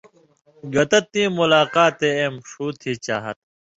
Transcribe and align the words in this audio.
گتہ 0.73 0.99
تِیں 1.11 1.29
ملاقاتے 1.37 2.09
اېم 2.17 2.35
ݜُو 2.49 2.65
تھی 2.79 2.91
چاہت 3.05 3.37